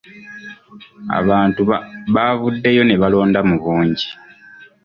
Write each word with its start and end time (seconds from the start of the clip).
Abantu 1.19 1.59
baavuddeyo 2.13 2.81
ne 2.85 2.95
balonda 3.01 3.39
mu 3.49 3.55
bungi. 3.63 4.07